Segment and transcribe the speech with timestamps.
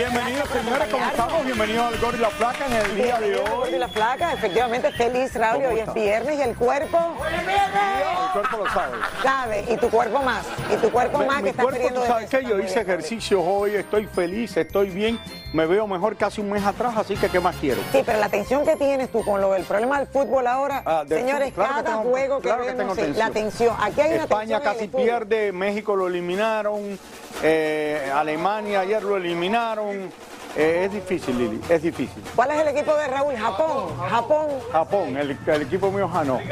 [0.00, 1.44] Bienvenidos señores, ¿cómo estamos?
[1.44, 3.70] Bienvenidos al Gordo y la Flaca en el día de hoy.
[3.72, 8.66] la Flaca, efectivamente feliz Raúl, ¿Cómo hoy es viernes y el cuerpo El cuerpo lo
[8.70, 8.96] sabe.
[9.22, 12.30] sabe, y tu cuerpo más, y tu cuerpo más mi que está cuerpo, tú sabes
[12.30, 15.20] que yo hice ejercicios hoy, estoy feliz, estoy bien,
[15.52, 17.82] me veo mejor hace un mes atrás, así que ¿qué más quiero?
[17.92, 21.04] Sí, pero la tensión que tienes tú con lo del problema del fútbol ahora, Ah,
[21.06, 23.30] del señores, fútbol, claro que cada tengo- juego que claro que vemos, tengo sí, la
[23.30, 23.76] tensión.
[23.78, 26.98] Aquí hay una España tensión casi pierde, México lo eliminaron,
[27.42, 30.10] eh, Alemania ayer lo eliminaron.
[30.56, 32.22] Eh, es difícil, Lili, es difícil.
[32.34, 33.36] ¿Cuál es el equipo de Raúl?
[33.36, 33.96] Japón.
[34.08, 34.46] Japón.
[34.72, 36.38] Japón, el, el equipo mío ganó.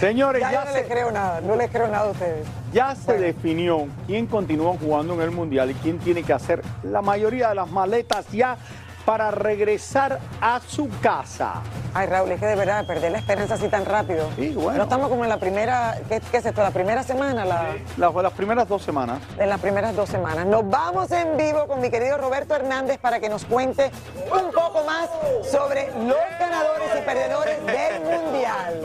[0.00, 2.46] Señores, Ya, no se, les creo nada, no les creo nada a ustedes.
[2.72, 7.00] ya se definió quién continúa jugando en el Mundial y quién tiene que hacer la
[7.00, 8.56] mayoría de las maletas ya
[9.04, 11.62] para regresar a su casa.
[11.92, 14.28] Ay, Raúl, es que de verdad perder la esperanza así tan rápido.
[14.36, 14.78] Sí, bueno.
[14.78, 16.62] No estamos como en la primera, ¿qué, qué es esto?
[16.62, 19.20] La primera semana, la, Las, las primeras dos semanas.
[19.38, 20.46] en las primeras dos semanas.
[20.46, 23.90] Nos vamos en vivo con mi querido Roberto Hernández para que nos cuente
[24.32, 25.08] un poco más
[25.50, 28.80] sobre los ganadores y perdedores del Mundial.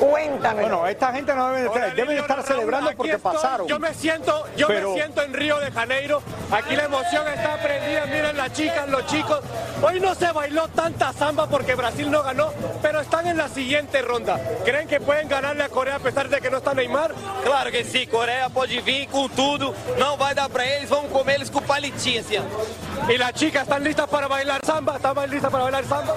[0.00, 0.62] Cuéntame.
[0.62, 3.66] Bueno, esta gente no debe de estar, deben celebrando porque pasaron.
[3.66, 6.22] Yo me siento, yo Pero- me siento en Río de Janeiro.
[6.52, 8.06] Aquí la emoción está prendida.
[8.06, 9.40] Miren las chicas, los chicos.
[9.82, 12.52] Hoy no se bailó tanta samba porque Brasil no ganó,
[12.82, 14.38] pero están en la siguiente ronda.
[14.64, 17.14] ¿Creen que pueden ganarle a Corea a pesar de que no está Neymar?
[17.44, 21.36] Claro que sim, Coreia pode vir com tudo, não vai dar pra eles, vamos comer
[21.36, 22.38] eles com palitinho assim.
[22.38, 23.10] ó.
[23.10, 24.96] ¿Y las chicas están listas para bailar samba?
[24.96, 26.14] ¿Están listas para bailar samba?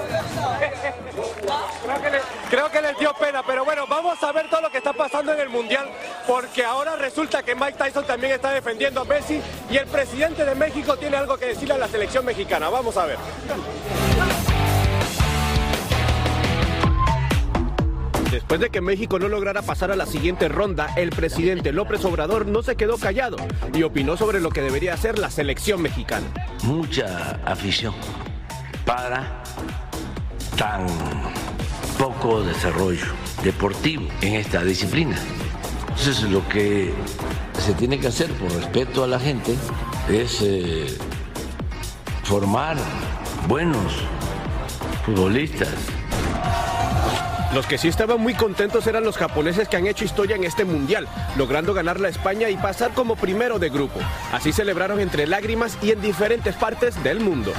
[1.83, 4.69] Creo que, le- creo que les dio pena, pero bueno, vamos a ver todo lo
[4.69, 5.87] que está pasando en el Mundial,
[6.27, 10.55] porque ahora resulta que Mike Tyson también está defendiendo a Messi y el presidente de
[10.55, 12.62] México tiene algo que decirle a la selección mexicana.
[12.69, 13.17] Vamos a ver.
[18.31, 22.47] Después de que México no lograra pasar a la siguiente ronda, el presidente López Obrador
[22.47, 23.37] no se quedó callado
[23.75, 26.25] y opinó sobre lo que debería hacer la selección mexicana.
[26.63, 27.93] mucha afición
[28.85, 29.43] para
[30.57, 30.87] tan
[31.99, 33.05] poco desarrollo
[33.43, 35.15] deportivo en esta disciplina.
[35.81, 36.91] Entonces lo que
[37.59, 39.55] se tiene que hacer por respeto a la gente
[40.09, 40.87] es eh,
[42.33, 42.77] formar
[43.47, 43.93] buenos
[45.05, 45.69] futbolistas,
[47.53, 50.65] Los que sí estaban muy contentos eran los japoneses que han hecho historia en este
[50.65, 53.99] mundial, logrando ganar la España y pasar como primero de grupo.
[54.31, 57.53] Así celebraron entre lágrimas y en diferentes partes del mundo.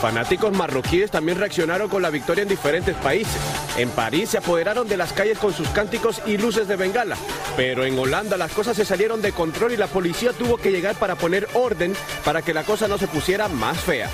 [0.00, 3.36] Fanáticos marroquíes también reaccionaron con la victoria en diferentes países.
[3.76, 7.16] En París se apoderaron de las calles con sus cánticos y luces de bengala.
[7.54, 10.94] Pero en Holanda las cosas se salieron de control y la policía tuvo que llegar
[10.94, 11.94] para poner orden
[12.24, 14.08] para que la cosa no se pusiera más fea.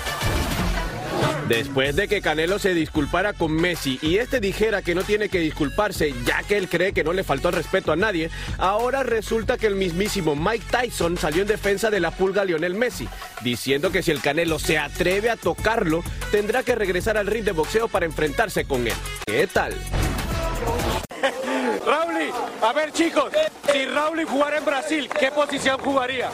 [1.47, 5.39] Después de que Canelo se disculpara con Messi y este dijera que no tiene que
[5.39, 9.57] disculparse ya que él cree que no le faltó el respeto a nadie, ahora resulta
[9.57, 13.07] que el mismísimo Mike Tyson salió en defensa de la pulga Lionel Messi,
[13.43, 17.53] diciendo que si el Canelo se atreve a tocarlo, tendrá que regresar al ring de
[17.53, 18.93] boxeo para enfrentarse con él.
[19.25, 19.73] ¿Qué tal?
[21.85, 23.31] Raúl, a ver chicos,
[23.71, 26.29] si Raúl jugara en Brasil, ¿qué posición jugaría?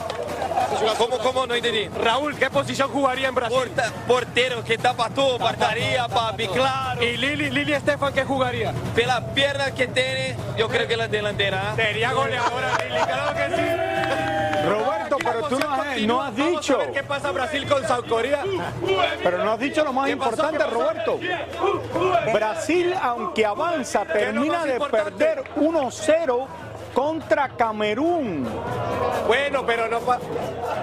[0.98, 1.46] ¿Cómo, cómo?
[1.46, 1.88] No entendí.
[1.88, 3.56] Raúl, ¿qué posición jugaría en Brasil?
[3.56, 7.02] Porta- portero, que tapa todo, portaría, papi, claro.
[7.02, 8.72] ¿Y Lili, Lili Estefan qué jugaría?
[8.94, 11.72] Pela pierna que tiene, yo creo que la delantera.
[11.72, 11.76] ¿eh?
[11.76, 14.68] Sería goleadora Lili, claro que sí.
[14.68, 17.86] Roberto, pero tú no has, no has Vamos dicho, a ver qué pasa Brasil con
[17.86, 18.42] South Corea.
[19.22, 20.64] pero no has dicho lo más importante.
[20.64, 21.20] Roberto.
[22.32, 26.46] Brasil, aunque avanza, termina de perder 1-0
[26.94, 28.48] contra Camerún.
[29.26, 30.18] Bueno, pero no, pa-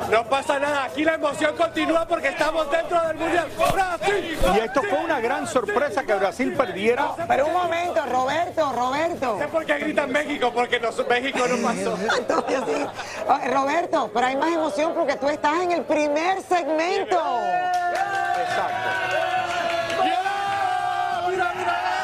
[0.09, 0.83] no pasa nada.
[0.85, 3.47] Aquí la emoción continúa porque estamos dentro del Mundial.
[3.73, 4.37] ¡Brasil!
[4.55, 7.11] Y esto fue una gran sorpresa que Brasil perdiera.
[7.27, 9.37] Pero un momento, Roberto, Roberto.
[9.39, 10.51] ¿Sé por qué gritan México?
[10.53, 11.97] Porque nos- México no pasó.
[12.17, 13.49] Entonces, sí.
[13.51, 17.15] Roberto, pero hay más emoción porque tú estás en el primer segmento.
[18.41, 18.89] Exacto.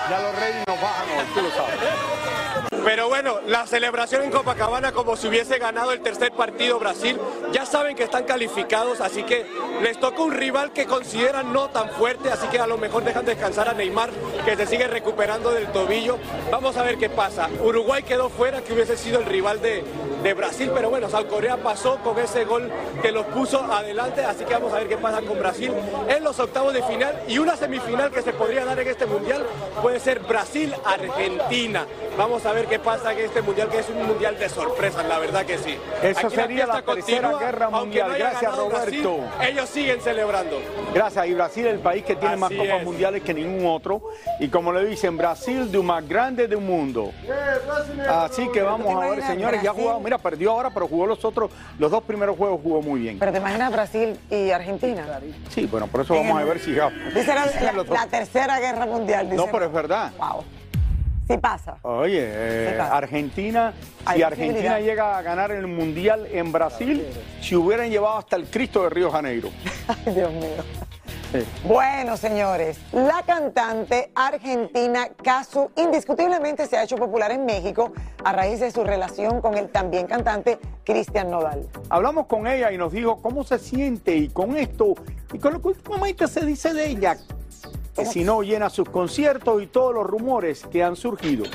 [0.09, 2.66] Ya los reyes nos bajan tú lo sabes.
[2.83, 7.19] Pero bueno, la celebración en Copacabana como si hubiese ganado el tercer partido Brasil.
[7.51, 9.45] Ya saben que están calificados, así que
[9.81, 13.25] les toca un rival que consideran no tan fuerte, así que a lo mejor dejan
[13.25, 14.09] descansar a Neymar,
[14.45, 16.17] que se sigue recuperando del tobillo.
[16.51, 17.49] Vamos a ver qué pasa.
[17.61, 19.83] Uruguay quedó fuera, que hubiese sido el rival de,
[20.23, 22.71] de Brasil, pero bueno, South Corea pasó con ese gol
[23.01, 25.71] que los puso adelante, así que vamos a ver qué pasa con Brasil
[26.07, 29.45] en los octavos de final y una semifinal que se podría dar en este mundial
[29.81, 31.85] puede ser Brasil-Argentina.
[32.17, 35.19] Vamos a ver qué pasa en este mundial, que es un mundial de sorpresas, la
[35.19, 35.77] verdad que sí.
[36.03, 38.11] Eso Aquí sería la tercera continúa, guerra mundial.
[38.11, 39.43] no Gracias, ganado Brasil, Roberto.
[39.43, 40.59] ellos siguen celebrando.
[40.93, 41.27] Gracias.
[41.27, 42.83] Y Brasil es el país que tiene más copas es.
[42.83, 44.01] mundiales que ningún otro.
[44.39, 47.11] Y como le dicen, Brasil de más grande del mundo.
[48.09, 49.81] Así que vamos a ver, señores, ya ha Brasil?
[49.83, 53.19] jugado, mira, perdió ahora, pero jugó los otros, los dos primeros juegos jugó muy bien.
[53.19, 55.05] Pero te imaginas Brasil y Argentina.
[55.49, 56.89] Sí, bueno, por eso vamos a ver si ya.
[57.13, 59.29] Dice la, la- la tercera guerra mundial.
[59.35, 60.11] No, pero es verdad.
[60.17, 60.43] Wow.
[61.27, 61.77] Sí pasa.
[61.81, 62.79] Oye, eh, Sí.
[62.89, 63.73] Argentina,
[64.13, 67.05] si Argentina llega a ganar el Mundial en Brasil,
[67.41, 69.49] si hubieran llevado hasta el Cristo de Río Janeiro.
[70.05, 70.63] Ay, Dios mío.
[71.33, 71.39] Sí.
[71.65, 77.91] Bueno, señores, la cantante argentina Casu indiscutiblemente se ha hecho popular en México
[78.23, 81.67] a raíz de su relación con el también cantante Cristian Nodal.
[81.89, 84.93] Hablamos con ella y nos dijo cómo se siente y con esto
[85.33, 87.17] y con lo que últimamente se dice de ella,
[87.97, 91.45] que si no llena sus conciertos y todos los rumores que han surgido.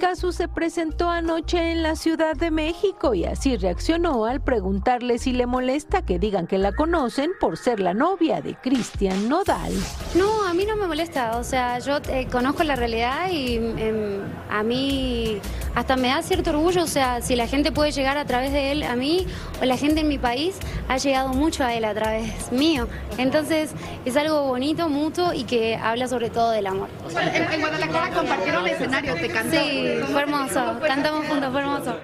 [0.00, 5.32] Casu se presentó anoche en la Ciudad de México y así reaccionó al preguntarle si
[5.32, 9.72] le molesta que digan que la conocen por ser la novia de Cristian Nodal.
[10.14, 14.20] No, a mí no me molesta, o sea, yo eh, conozco la realidad y em,
[14.50, 15.40] a mí
[15.76, 18.72] hasta me da cierto orgullo, o sea, si la gente puede llegar a través de
[18.72, 19.26] él a mí
[19.60, 20.56] o la gente en mi país
[20.88, 22.88] ha llegado mucho a él a través mío.
[23.18, 23.72] Entonces
[24.06, 26.88] es algo bonito, mutuo y que habla sobre todo del amor.
[27.10, 29.54] En, en Guadalajara compartieron escenario, te cantó.
[29.54, 31.96] Sí, fue hermoso, cantamos juntos, fue hermoso.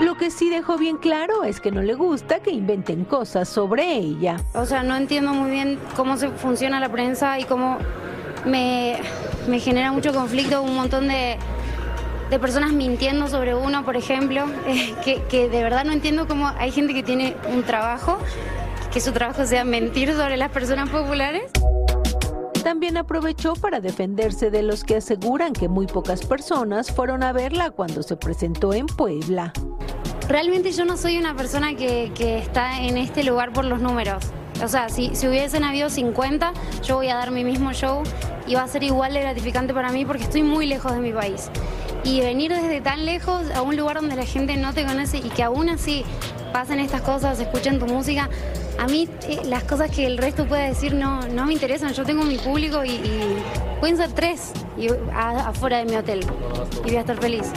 [0.00, 3.96] Lo que sí dejó bien claro es que no le gusta que inventen cosas sobre
[3.96, 4.36] ella.
[4.54, 7.78] O sea, no entiendo muy bien cómo se funciona la prensa y cómo
[8.44, 8.96] me,
[9.48, 11.36] me genera mucho conflicto un montón de,
[12.30, 16.48] de personas mintiendo sobre uno, por ejemplo, eh, que, que de verdad no entiendo cómo
[16.58, 18.18] hay gente que tiene un trabajo,
[18.92, 21.50] que su trabajo sea mentir sobre las personas populares.
[22.62, 27.70] También aprovechó para defenderse de los que aseguran que muy pocas personas fueron a verla
[27.70, 29.52] cuando se presentó en Puebla.
[30.28, 34.22] Realmente yo no soy una persona que, que está en este lugar por los números.
[34.62, 36.52] O sea, si, si hubiesen habido 50,
[36.82, 38.02] yo voy a dar mi mismo show
[38.46, 41.12] y va a ser igual de gratificante para mí porque estoy muy lejos de mi
[41.12, 41.50] país.
[42.04, 45.28] Y venir desde tan lejos a un lugar donde la gente no te conoce y
[45.30, 46.04] que aún así
[46.52, 48.28] pasen estas cosas, escuchen tu música,
[48.78, 51.92] a mí eh, las cosas que el resto puede decir no, no me interesan.
[51.92, 53.36] Yo tengo mi público y, y
[53.80, 56.20] pueden ser tres y, afuera de mi hotel
[56.84, 57.52] y voy a estar feliz.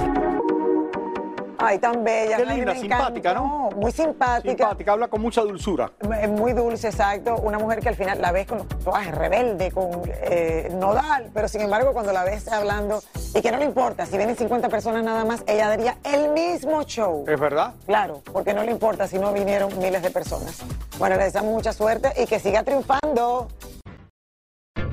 [1.63, 2.37] Ay, tan bella.
[2.37, 3.69] Qué linda, simpática, ¿no?
[3.75, 4.49] Muy simpática.
[4.49, 5.91] Simpática, habla con mucha dulzura.
[6.19, 7.35] Es muy dulce, exacto.
[7.35, 11.47] Una mujer que al final la ves con los tatuajes rebelde, con eh, nodal, pero
[11.47, 13.01] sin embargo cuando la ves hablando
[13.35, 16.83] y que no le importa, si vienen 50 personas nada más, ella daría el mismo
[16.83, 17.25] show.
[17.27, 17.73] ¿Es verdad?
[17.85, 20.63] Claro, porque no le importa si no vinieron miles de personas.
[20.97, 23.47] Bueno, le deseamos mucha suerte y que siga triunfando.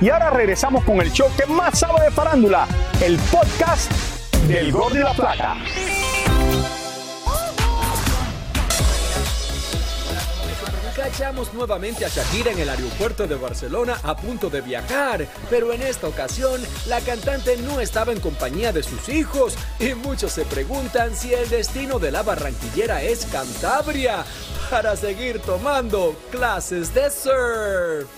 [0.00, 2.68] Y ahora regresamos con el show que más sabe de farándula,
[3.02, 3.90] el podcast
[4.46, 5.56] del Gol de la Plata.
[10.94, 15.80] Cachamos nuevamente a Shakira en el aeropuerto de Barcelona a punto de viajar, pero en
[15.80, 21.14] esta ocasión la cantante no estaba en compañía de sus hijos y muchos se preguntan
[21.14, 24.24] si el destino de la barranquillera es Cantabria
[24.70, 28.08] para seguir tomando clases de surf.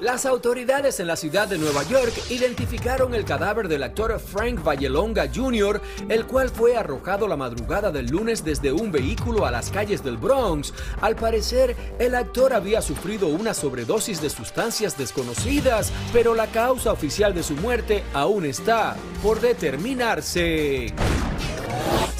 [0.00, 5.28] Las autoridades en la ciudad de Nueva York identificaron el cadáver del actor Frank Vallelonga
[5.32, 5.78] Jr.,
[6.08, 10.16] el cual fue arrojado la madrugada del lunes desde un vehículo a las calles del
[10.16, 10.72] Bronx.
[11.02, 17.34] Al parecer, el actor había sufrido una sobredosis de sustancias desconocidas, pero la causa oficial
[17.34, 20.94] de su muerte aún está por determinarse.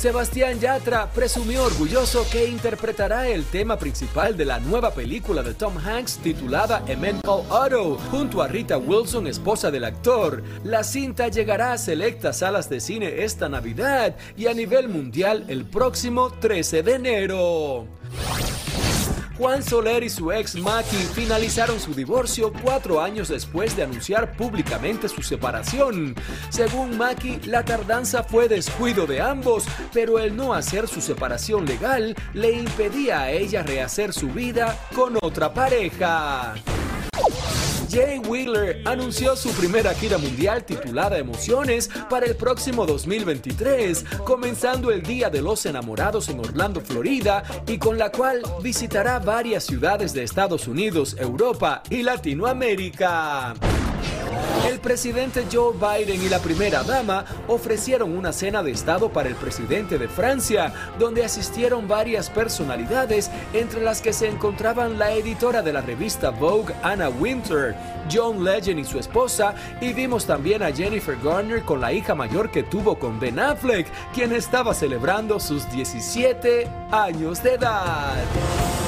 [0.01, 5.77] Sebastián Yatra presumió orgulloso que interpretará el tema principal de la nueva película de Tom
[5.77, 10.43] Hanks titulada Emmental Junto a Rita Wilson, esposa del actor.
[10.65, 15.65] La cinta llegará a selectas salas de cine esta Navidad y a nivel mundial el
[15.65, 17.87] próximo 13 de enero.
[19.39, 25.09] Juan Soler y su ex Maki finalizaron su divorcio cuatro años después de anunciar públicamente
[25.09, 26.17] su separación.
[26.49, 32.17] Según Maki, la tardanza fue descuido de ambos, pero el no hacer su separación legal
[32.35, 36.57] le impedía a ella rehacer su vida con otra pareja.
[37.91, 45.03] Jay Wheeler anunció su primera gira mundial titulada Emociones para el próximo 2023, comenzando el
[45.03, 50.23] Día de los Enamorados en Orlando, Florida, y con la cual visitará varias ciudades de
[50.23, 53.55] Estados Unidos, Europa y Latinoamérica.
[54.67, 59.35] El presidente Joe Biden y la primera dama ofrecieron una cena de Estado para el
[59.35, 65.73] presidente de Francia, donde asistieron varias personalidades, entre las que se encontraban la editora de
[65.73, 67.75] la revista Vogue, Anna Winter,
[68.13, 72.51] John Legend y su esposa, y vimos también a Jennifer Garner con la hija mayor
[72.51, 78.80] que tuvo con Ben Affleck, quien estaba celebrando sus 17 años de edad.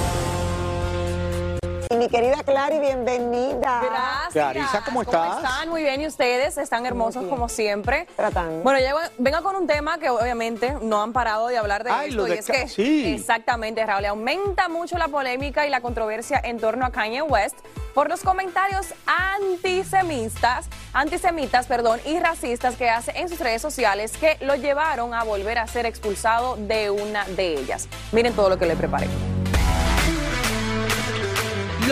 [1.92, 3.82] Y mi querida Clary, bienvenida.
[3.82, 4.32] Gracias.
[4.32, 5.36] Clarisa, ¿cómo estás?
[5.36, 5.68] están?
[5.68, 6.56] Muy bien, ¿y ustedes?
[6.56, 8.06] Están hermosos como siempre.
[8.16, 8.62] Tratando.
[8.62, 12.08] Bueno, yo vengo con un tema que obviamente no han parado de hablar de Ay,
[12.08, 12.22] esto.
[12.22, 13.12] lo de y es que, sí.
[13.12, 17.58] exactamente, Raúl, aumenta mucho la polémica y la controversia en torno a Kanye West
[17.92, 24.38] por los comentarios antisemitas, antisemitas, perdón, y racistas que hace en sus redes sociales que
[24.40, 27.86] lo llevaron a volver a ser expulsado de una de ellas.
[28.12, 29.08] Miren todo lo que le preparé.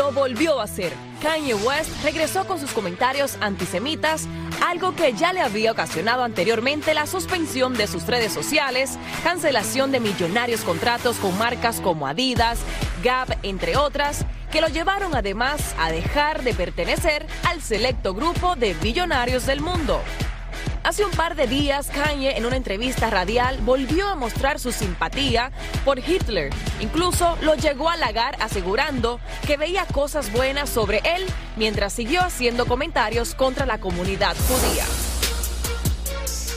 [0.00, 0.94] Lo volvió a hacer.
[1.20, 4.26] Kanye West regresó con sus comentarios antisemitas,
[4.66, 10.00] algo que ya le había ocasionado anteriormente la suspensión de sus redes sociales, cancelación de
[10.00, 12.60] millonarios contratos con marcas como Adidas,
[13.04, 18.72] Gap, entre otras, que lo llevaron además a dejar de pertenecer al selecto grupo de
[18.72, 20.00] billonarios del mundo.
[20.82, 25.52] Hace un par de días, Kanye en una entrevista radial volvió a mostrar su simpatía
[25.84, 26.50] por Hitler.
[26.80, 32.64] Incluso lo llegó a halagar asegurando que veía cosas buenas sobre él mientras siguió haciendo
[32.64, 34.84] comentarios contra la comunidad judía.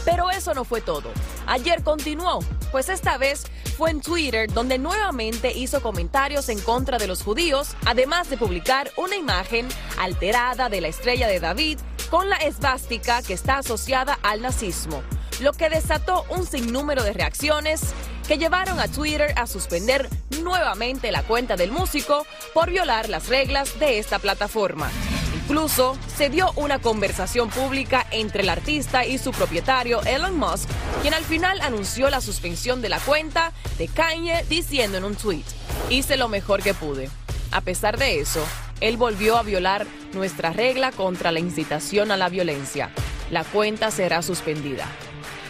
[0.06, 1.12] Pero eso no fue todo.
[1.46, 2.40] Ayer continuó,
[2.72, 3.44] pues esta vez
[3.78, 8.90] fue en Twitter donde nuevamente hizo comentarios en contra de los judíos, además de publicar
[8.96, 9.68] una imagen
[10.00, 11.80] alterada de la estrella de David
[12.14, 15.02] con la esvástica que está asociada al nazismo,
[15.40, 17.82] lo que desató un sinnúmero de reacciones
[18.28, 20.08] que llevaron a Twitter a suspender
[20.44, 24.92] nuevamente la cuenta del músico por violar las reglas de esta plataforma.
[25.34, 30.70] Incluso se dio una conversación pública entre el artista y su propietario Elon Musk,
[31.02, 35.46] quien al final anunció la suspensión de la cuenta de Kanye diciendo en un tweet,
[35.90, 37.10] hice lo mejor que pude.
[37.50, 38.46] A pesar de eso,
[38.82, 42.90] él volvió a violar nuestra regla contra la incitación a la violencia.
[43.32, 44.86] La cuenta será suspendida.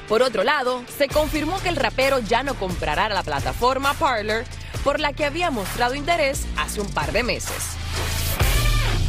[0.08, 4.46] Por otro lado, se confirmó que el rapero ya no comprará la plataforma Parler,
[4.84, 7.77] por la que había mostrado interés hace un par de meses.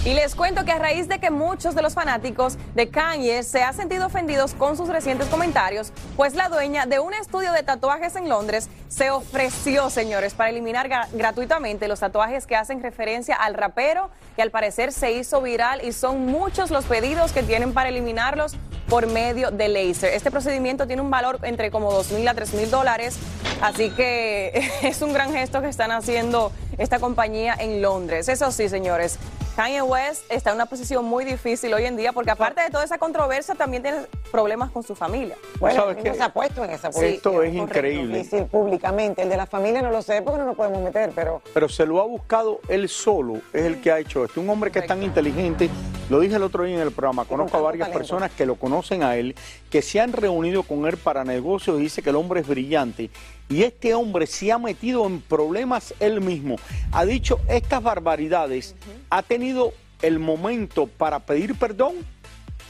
[0.04, 3.62] Y les cuento que a raíz de que muchos de los fanáticos de Kanye se
[3.62, 8.14] han sentido ofendidos con sus recientes comentarios, pues la dueña de un estudio de tatuajes
[8.14, 14.10] en Londres se ofreció, señores, para eliminar gratuitamente los tatuajes que hacen referencia al rapero
[14.36, 18.56] y al parecer se hizo viral y son muchos los pedidos que tienen para eliminarlos
[18.90, 20.12] por medio de láser.
[20.12, 23.16] Este procedimiento tiene un valor entre como 2 mil a 3 mil dólares,
[23.62, 28.28] así que es un gran gesto que están haciendo esta compañía en Londres.
[28.28, 29.18] Eso sí, señores,
[29.54, 32.82] Kanye West está en una posición muy difícil hoy en día porque aparte de toda
[32.82, 33.98] esa controversia también tiene
[34.32, 35.36] problemas con su familia.
[35.60, 36.12] Bueno, ¿Sabes qué?
[36.12, 37.14] se ha puesto en esa posición.
[37.14, 38.18] Esto es increíble.
[38.18, 39.22] Difícil públicamente.
[39.22, 41.40] El de la familia no lo sé porque no nos podemos meter, pero...
[41.54, 44.40] Pero se lo ha buscado él solo, es el que ha hecho esto.
[44.40, 45.70] Un hombre que es tan inteligente,
[46.10, 49.04] lo dije el otro día en el programa, conozco a varias personas que lo conocen
[49.04, 49.36] a él,
[49.70, 53.08] que se han reunido con él para negocios y dice que el hombre es brillante.
[53.48, 56.56] Y este hombre se ha metido en problemas él mismo.
[56.92, 58.74] Ha dicho estas barbaridades,
[59.10, 59.72] ha tenido
[60.02, 61.94] el momento para pedir perdón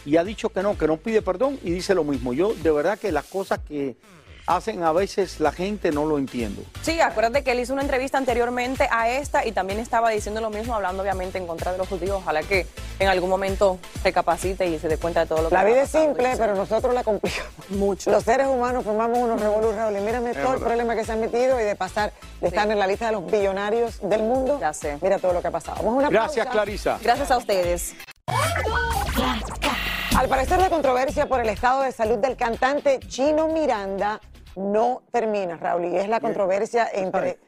[0.05, 2.33] y ha dicho que no, que no pide perdón y dice lo mismo.
[2.33, 3.97] Yo de verdad que las cosas que
[4.47, 6.63] hacen a veces la gente no lo entiendo.
[6.83, 10.51] Sí, acuérdate que él hizo una entrevista anteriormente a esta y también estaba diciendo lo
[10.51, 12.17] mismo, hablando obviamente en contra de los judíos.
[12.19, 12.67] Ojalá que
[12.99, 15.91] en algún momento recapacite y se dé cuenta de todo lo que La vida es
[15.91, 18.11] simple, pero nosotros la complicamos mucho.
[18.11, 20.03] Los seres humanos formamos unos revolucionarios.
[20.03, 22.87] Mírame todo el problema que se ha metido y de pasar, de estar en la
[22.87, 24.59] lista de los billonarios del mundo.
[24.61, 24.99] Ya sé.
[25.01, 25.79] Mira todo lo que ha pasado.
[25.79, 26.99] Vamos a una Gracias, Clarisa.
[27.03, 27.95] Gracias a ustedes.
[30.17, 34.21] Al parecer la controversia por el estado de salud del cantante Chino Miranda
[34.57, 37.39] no termina, Raúl, y es la controversia entre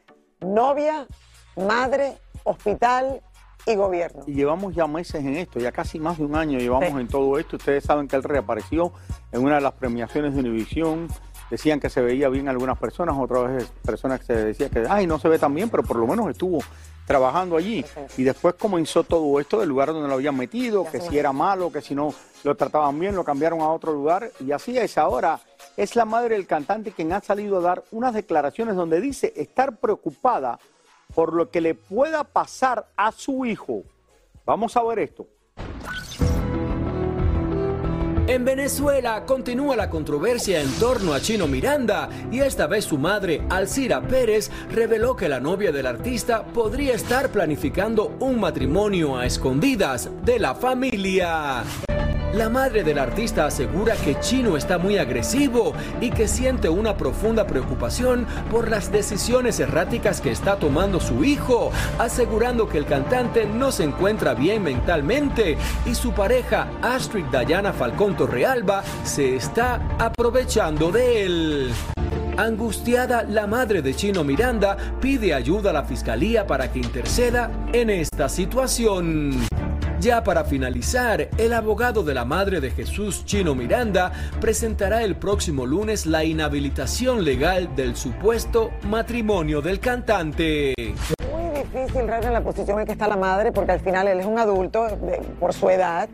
[0.41, 1.07] novia,
[1.55, 3.21] madre, hospital
[3.65, 4.23] y gobierno.
[4.27, 7.37] Y llevamos ya meses en esto, ya casi más de un año llevamos en todo
[7.37, 7.57] esto.
[7.57, 8.93] Ustedes saben que él reapareció
[9.31, 11.07] en una de las premiaciones de Univisión.
[11.49, 15.07] Decían que se veía bien algunas personas, otras veces personas que se decían que, ay,
[15.07, 16.59] no se ve tan bien, pero por lo menos estuvo
[17.05, 17.83] trabajando allí.
[18.17, 21.71] Y después comenzó todo esto del lugar donde lo habían metido, que si era malo,
[21.71, 24.29] que si no lo trataban bien, lo cambiaron a otro lugar.
[24.45, 25.39] Y así es ahora.
[25.77, 29.77] Es la madre del cantante quien ha salido a dar unas declaraciones donde dice estar
[29.77, 30.59] preocupada
[31.15, 33.83] por lo que le pueda pasar a su hijo.
[34.45, 35.25] Vamos a ver esto.
[38.27, 43.41] En Venezuela continúa la controversia en torno a Chino Miranda y esta vez su madre,
[43.49, 50.09] Alcira Pérez, reveló que la novia del artista podría estar planificando un matrimonio a escondidas
[50.25, 51.63] de la familia.
[52.33, 57.47] La madre del artista asegura que Chino está muy agresivo y que siente una profunda
[57.47, 63.71] preocupación por las decisiones erráticas que está tomando su hijo, asegurando que el cantante no
[63.71, 71.25] se encuentra bien mentalmente y su pareja Astrid Dayana Falcón Torrealba se está aprovechando de
[71.25, 71.73] él.
[72.35, 77.89] Angustiada, la madre de Chino Miranda pide ayuda a la fiscalía para que interceda en
[77.89, 79.47] esta situación.
[79.99, 85.65] Ya para finalizar, el abogado de la madre de Jesús Chino Miranda presentará el próximo
[85.65, 90.75] lunes la inhabilitación legal del supuesto matrimonio del cantante.
[90.77, 94.27] Muy difícil, en la posición en que está la madre, porque al final él es
[94.27, 94.85] un adulto
[95.39, 96.07] por su edad,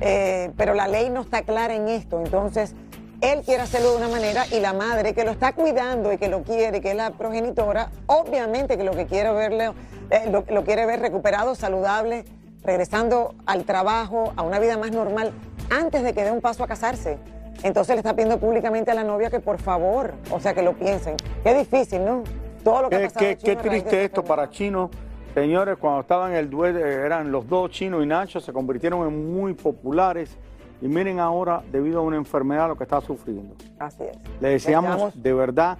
[0.00, 2.76] eh, pero la ley no está clara en esto, entonces
[3.20, 6.28] él quiere hacerlo de una manera y la madre que lo está cuidando y que
[6.28, 9.72] lo quiere, que es la progenitora, obviamente que lo que quiere verle,
[10.10, 12.24] eh, lo quiere ver recuperado, saludable
[12.64, 15.32] regresando al trabajo, a una vida más normal,
[15.70, 17.18] antes de que dé un paso a casarse.
[17.62, 20.72] Entonces le está pidiendo públicamente a la novia que por favor, o sea, que lo
[20.72, 21.16] piensen.
[21.42, 22.24] Qué difícil, ¿no?
[22.62, 24.90] Todo lo que qué, ha pasado qué, triste esto para Chino.
[25.34, 29.34] Señores, cuando estaban en el dueto, eran los dos, Chino y Nacho, se convirtieron en
[29.34, 30.36] muy populares.
[30.80, 33.54] y miren ahora, debido a una enfermedad, lo que está sufriendo.
[33.78, 34.16] Así es.
[34.40, 35.78] Le deseamos Deseamos de verdad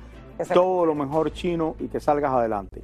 [0.52, 2.82] todo lo mejor chino y que salgas adelante.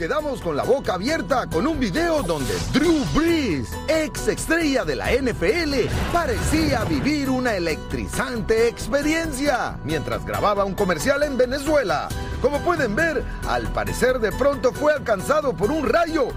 [0.00, 5.12] Quedamos con la boca abierta con un video donde Drew Brees, ex estrella de la
[5.12, 5.74] NFL,
[6.10, 12.08] parecía vivir una electrizante experiencia mientras grababa un comercial en Venezuela.
[12.40, 16.28] Como pueden ver, al parecer de pronto fue alcanzado por un rayo.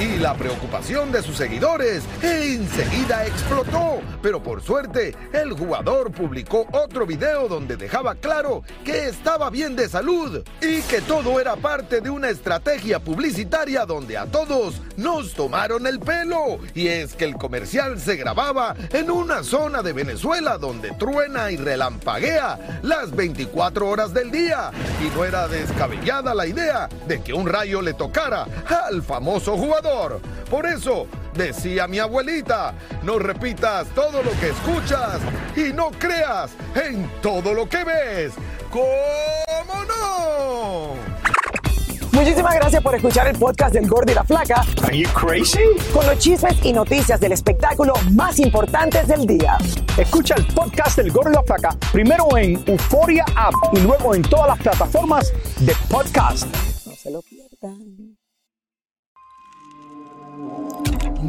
[0.00, 4.00] Y la preocupación de sus seguidores enseguida explotó.
[4.22, 9.90] Pero por suerte, el jugador publicó otro video donde dejaba claro que estaba bien de
[9.90, 15.86] salud y que todo era parte de una estrategia publicitaria donde a todos nos tomaron
[15.86, 16.60] el pelo.
[16.74, 21.58] Y es que el comercial se grababa en una zona de Venezuela donde truena y
[21.58, 24.70] relampaguea las 24 horas del día.
[25.06, 28.46] Y no era descabellada la idea de que un rayo le tocara
[28.88, 29.89] al famoso jugador.
[30.48, 35.18] Por eso, decía mi abuelita, no repitas todo lo que escuchas
[35.56, 38.32] y no creas en todo lo que ves.
[38.70, 40.94] ¿Cómo no?
[42.12, 44.64] Muchísimas gracias por escuchar el podcast del Gordo y la Flaca.
[44.84, 45.58] Are you crazy?
[45.92, 49.58] Con los chismes y noticias del espectáculo más importantes del día.
[49.96, 54.22] Escucha el podcast del Gordo y la Flaca primero en Euforia App y luego en
[54.22, 56.69] todas las plataformas de podcast.